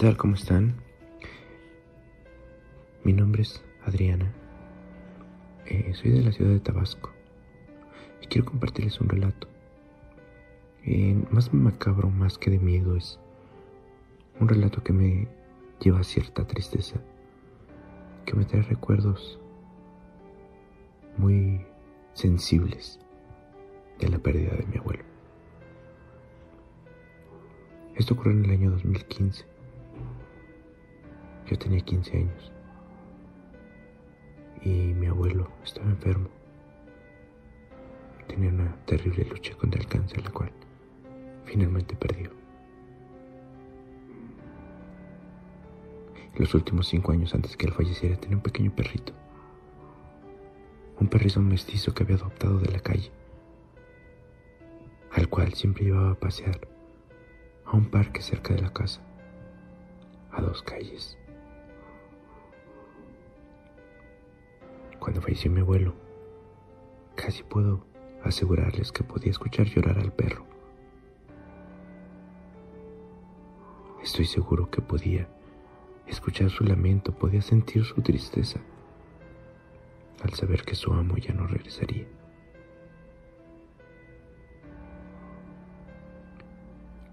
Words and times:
¿Qué 0.00 0.06
tal? 0.06 0.16
¿Cómo 0.16 0.34
están? 0.34 0.76
Mi 3.04 3.12
nombre 3.12 3.42
es 3.42 3.62
Adriana. 3.84 4.32
Eh, 5.66 5.92
soy 5.92 6.12
de 6.12 6.22
la 6.22 6.32
ciudad 6.32 6.52
de 6.52 6.60
Tabasco 6.60 7.12
y 8.22 8.26
quiero 8.26 8.46
compartirles 8.46 8.98
un 9.02 9.10
relato. 9.10 9.46
Eh, 10.86 11.22
más 11.30 11.52
macabro, 11.52 12.08
más 12.08 12.38
que 12.38 12.50
de 12.50 12.58
miedo, 12.58 12.96
es 12.96 13.20
un 14.40 14.48
relato 14.48 14.82
que 14.82 14.94
me 14.94 15.28
lleva 15.80 16.00
a 16.00 16.04
cierta 16.04 16.46
tristeza, 16.46 16.98
que 18.24 18.32
me 18.32 18.46
trae 18.46 18.62
recuerdos 18.62 19.38
muy 21.18 21.60
sensibles 22.14 22.98
de 23.98 24.08
la 24.08 24.18
pérdida 24.18 24.56
de 24.56 24.64
mi 24.64 24.78
abuelo. 24.78 25.04
Esto 27.96 28.14
ocurrió 28.14 28.32
en 28.32 28.46
el 28.46 28.50
año 28.52 28.70
2015. 28.70 29.49
Yo 31.50 31.58
tenía 31.58 31.80
15 31.80 32.16
años 32.16 32.52
y 34.62 34.68
mi 34.94 35.06
abuelo 35.06 35.50
estaba 35.64 35.90
enfermo. 35.90 36.28
Tenía 38.28 38.50
una 38.50 38.76
terrible 38.86 39.24
lucha 39.24 39.56
contra 39.56 39.80
el 39.80 39.88
cáncer, 39.88 40.22
la 40.22 40.30
cual 40.30 40.52
finalmente 41.44 41.96
perdió. 41.96 42.30
los 46.36 46.54
últimos 46.54 46.88
cinco 46.88 47.12
años 47.12 47.34
antes 47.34 47.54
que 47.54 47.66
él 47.66 47.72
falleciera 47.72 48.16
tenía 48.16 48.36
un 48.36 48.42
pequeño 48.42 48.74
perrito. 48.74 49.12
Un 50.98 51.08
perrito 51.08 51.40
mestizo 51.40 51.92
que 51.92 52.04
había 52.04 52.16
adoptado 52.16 52.58
de 52.58 52.70
la 52.70 52.80
calle, 52.80 53.10
al 55.12 55.28
cual 55.28 55.52
siempre 55.52 55.84
llevaba 55.84 56.12
a 56.12 56.18
pasear 56.18 56.66
a 57.66 57.76
un 57.76 57.90
parque 57.90 58.22
cerca 58.22 58.54
de 58.54 58.62
la 58.62 58.72
casa, 58.72 59.02
a 60.30 60.40
dos 60.40 60.62
calles. 60.62 61.18
Cuando 65.00 65.22
falleció 65.22 65.50
mi 65.50 65.60
abuelo, 65.60 65.94
casi 67.16 67.42
puedo 67.42 67.86
asegurarles 68.22 68.92
que 68.92 69.02
podía 69.02 69.30
escuchar 69.30 69.66
llorar 69.66 69.98
al 69.98 70.12
perro. 70.12 70.44
Estoy 74.02 74.26
seguro 74.26 74.70
que 74.70 74.82
podía 74.82 75.26
escuchar 76.06 76.50
su 76.50 76.64
lamento, 76.64 77.12
podía 77.12 77.40
sentir 77.40 77.82
su 77.84 78.02
tristeza 78.02 78.60
al 80.22 80.34
saber 80.34 80.64
que 80.64 80.74
su 80.74 80.92
amo 80.92 81.16
ya 81.16 81.32
no 81.32 81.46
regresaría. 81.46 82.06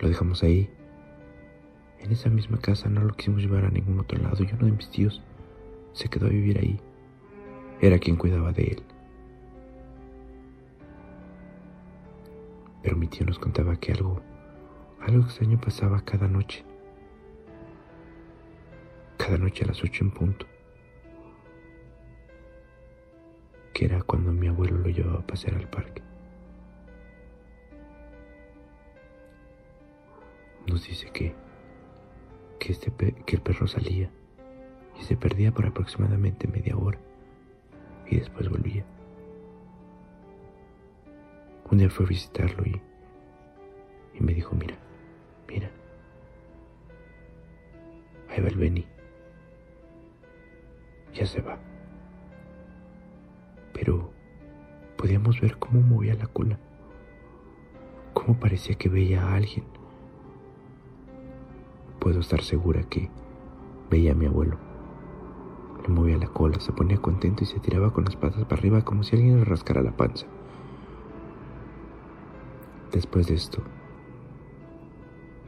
Lo 0.00 0.08
dejamos 0.08 0.44
ahí. 0.44 0.70
En 1.98 2.12
esa 2.12 2.30
misma 2.30 2.58
casa 2.58 2.88
no 2.88 3.02
lo 3.02 3.14
quisimos 3.14 3.42
llevar 3.42 3.64
a 3.64 3.70
ningún 3.70 3.98
otro 3.98 4.18
lado 4.18 4.44
y 4.44 4.52
uno 4.52 4.66
de 4.66 4.72
mis 4.72 4.88
tíos 4.88 5.20
se 5.92 6.08
quedó 6.08 6.26
a 6.26 6.30
vivir 6.30 6.58
ahí 6.58 6.80
era 7.82 7.98
quien 7.98 8.16
cuidaba 8.16 8.52
de 8.52 8.62
él. 8.62 8.82
Pero 12.80 12.96
mi 12.96 13.08
tío 13.08 13.26
nos 13.26 13.40
contaba 13.40 13.74
que 13.76 13.90
algo, 13.90 14.22
algo 15.00 15.24
extraño 15.24 15.60
pasaba 15.60 16.00
cada 16.04 16.28
noche. 16.28 16.64
Cada 19.18 19.36
noche 19.36 19.64
a 19.64 19.68
las 19.68 19.82
ocho 19.82 20.04
en 20.04 20.12
punto. 20.12 20.46
Que 23.74 23.86
era 23.86 24.00
cuando 24.02 24.32
mi 24.32 24.46
abuelo 24.46 24.78
lo 24.78 24.88
llevaba 24.88 25.18
a 25.18 25.26
pasear 25.26 25.56
al 25.56 25.68
parque. 25.68 26.02
Nos 30.68 30.86
dice 30.86 31.10
que, 31.10 31.34
que, 32.60 32.72
este, 32.72 32.92
que 33.26 33.36
el 33.36 33.42
perro 33.42 33.66
salía 33.66 34.08
y 35.00 35.02
se 35.02 35.16
perdía 35.16 35.50
por 35.50 35.66
aproximadamente 35.66 36.46
media 36.46 36.76
hora 36.76 37.00
y 38.12 38.16
después 38.20 38.48
volvía. 38.50 38.84
Un 41.70 41.78
día 41.78 41.88
fue 41.88 42.04
a 42.04 42.08
visitarlo 42.10 42.62
y, 42.66 42.80
y 44.14 44.20
me 44.20 44.34
dijo, 44.34 44.54
mira, 44.54 44.76
mira, 45.48 45.70
ahí 48.28 48.42
va 48.42 48.48
el 48.48 48.56
Benny. 48.56 48.86
Ya 51.14 51.24
se 51.24 51.40
va. 51.40 51.58
Pero 53.72 54.10
podíamos 54.98 55.40
ver 55.40 55.56
cómo 55.56 55.80
movía 55.80 56.14
la 56.14 56.26
cola, 56.26 56.58
cómo 58.12 58.38
parecía 58.38 58.74
que 58.74 58.90
veía 58.90 59.22
a 59.22 59.36
alguien. 59.36 59.64
Puedo 61.98 62.20
estar 62.20 62.42
segura 62.42 62.82
que 62.82 63.08
veía 63.90 64.12
a 64.12 64.14
mi 64.14 64.26
abuelo. 64.26 64.71
Le 65.82 65.88
movía 65.88 66.16
la 66.16 66.28
cola, 66.28 66.60
se 66.60 66.72
ponía 66.72 66.98
contento 66.98 67.42
y 67.42 67.46
se 67.46 67.58
tiraba 67.58 67.92
con 67.92 68.04
las 68.04 68.14
patas 68.14 68.44
para 68.44 68.56
arriba 68.56 68.84
como 68.84 69.02
si 69.02 69.16
alguien 69.16 69.38
le 69.38 69.44
rascara 69.44 69.82
la 69.82 69.96
panza. 69.96 70.26
Después 72.92 73.26
de 73.26 73.34
esto, 73.34 73.62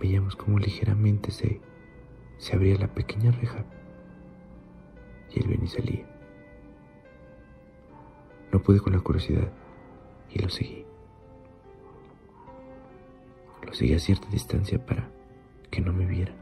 veíamos 0.01 0.35
cómo 0.35 0.59
ligeramente 0.59 1.31
se, 1.31 1.61
se 2.39 2.57
abría 2.57 2.77
la 2.79 2.89
pequeña 2.89 3.31
reja 3.31 3.65
y 5.31 5.41
él 5.41 5.49
venía 5.49 5.65
y 5.65 5.69
salía. 5.69 6.07
No 8.53 8.63
pude 8.63 8.81
con 8.81 8.93
la 8.93 9.01
curiosidad 9.01 9.53
y 10.31 10.39
lo 10.41 10.49
seguí. 10.49 10.85
Lo 13.65 13.73
seguí 13.73 13.95
a 13.95 13.99
cierta 13.99 14.29
distancia 14.29 14.85
para 14.85 15.11
que 15.71 15.81
no 15.81 15.93
me 15.93 16.07
viera. 16.07 16.33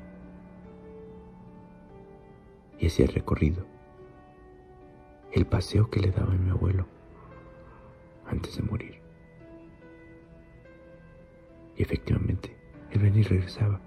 Y 2.78 2.86
hacía 2.86 3.06
el 3.06 3.12
recorrido 3.12 3.64
el 5.32 5.46
paseo 5.46 5.88
que 5.88 6.00
le 6.00 6.10
daba 6.10 6.34
mi 6.34 6.50
abuelo 6.50 6.86
antes 8.26 8.56
de 8.56 8.62
morir. 8.62 9.00
Y 11.76 11.82
efectivamente, 11.82 12.54
él 12.90 13.00
venía 13.00 13.20
y 13.20 13.24
regresaba 13.24 13.80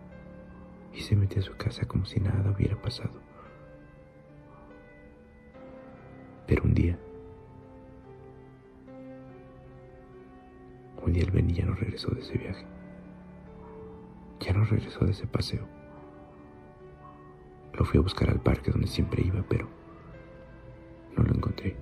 y 0.91 1.01
se 1.01 1.15
metía 1.15 1.39
a 1.39 1.45
su 1.45 1.55
casa 1.55 1.85
como 1.85 2.05
si 2.05 2.19
nada 2.19 2.51
hubiera 2.51 2.81
pasado. 2.81 3.21
Pero 6.47 6.63
un 6.63 6.73
día, 6.73 6.97
un 11.03 11.13
día 11.13 11.23
el 11.23 11.31
Benny 11.31 11.53
ya 11.53 11.65
no 11.65 11.75
regresó 11.75 12.09
de 12.09 12.21
ese 12.21 12.37
viaje. 12.37 12.65
Ya 14.39 14.53
no 14.53 14.65
regresó 14.65 15.05
de 15.05 15.11
ese 15.11 15.27
paseo. 15.27 15.67
Lo 17.73 17.85
fui 17.85 17.99
a 17.99 18.03
buscar 18.03 18.29
al 18.29 18.39
parque 18.39 18.71
donde 18.71 18.87
siempre 18.87 19.23
iba, 19.23 19.43
pero 19.47 19.67
lo 21.25 21.35
encontré. 21.35 21.75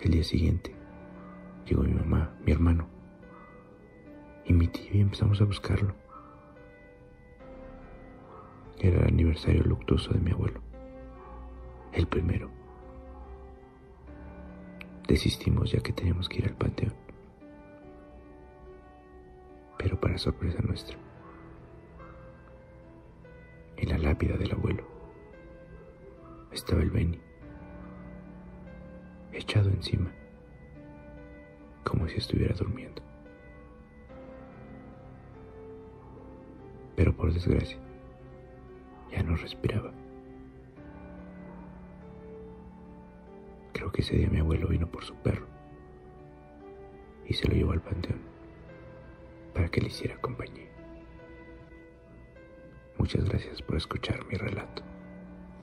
El 0.00 0.10
día 0.10 0.24
siguiente 0.24 0.74
llegó 1.64 1.82
mi 1.82 1.94
mamá, 1.94 2.34
mi 2.44 2.52
hermano 2.52 2.86
y 4.44 4.52
mi 4.52 4.68
tío 4.68 4.90
y 4.92 5.00
empezamos 5.00 5.40
a 5.40 5.44
buscarlo. 5.44 5.94
Era 8.78 9.00
el 9.00 9.08
aniversario 9.08 9.62
luctuoso 9.62 10.12
de 10.12 10.20
mi 10.20 10.30
abuelo, 10.32 10.60
el 11.92 12.06
primero. 12.06 12.50
Desistimos 15.08 15.70
ya 15.70 15.80
que 15.80 15.92
teníamos 15.92 16.28
que 16.28 16.38
ir 16.38 16.48
al 16.48 16.56
panteón. 16.56 16.94
Pero 19.78 20.00
para 20.00 20.18
sorpresa 20.18 20.58
nuestra, 20.62 20.96
en 23.76 23.88
la 23.88 23.98
lápida 23.98 24.36
del 24.36 24.52
abuelo 24.52 24.93
estaba 26.54 26.82
el 26.82 26.90
Benny, 26.90 27.20
echado 29.32 29.68
encima, 29.70 30.10
como 31.82 32.08
si 32.08 32.16
estuviera 32.16 32.54
durmiendo. 32.54 33.02
Pero 36.96 37.14
por 37.14 37.32
desgracia, 37.32 37.78
ya 39.10 39.22
no 39.24 39.36
respiraba. 39.36 39.92
Creo 43.72 43.90
que 43.90 44.02
ese 44.02 44.16
día 44.16 44.30
mi 44.30 44.38
abuelo 44.38 44.68
vino 44.68 44.86
por 44.86 45.04
su 45.04 45.14
perro 45.16 45.46
y 47.26 47.34
se 47.34 47.48
lo 47.48 47.54
llevó 47.54 47.72
al 47.72 47.80
panteón 47.80 48.20
para 49.52 49.68
que 49.68 49.80
le 49.80 49.88
hiciera 49.88 50.16
compañía. 50.20 50.68
Muchas 52.96 53.28
gracias 53.28 53.60
por 53.60 53.76
escuchar 53.76 54.24
mi 54.26 54.36
relato. 54.36 54.93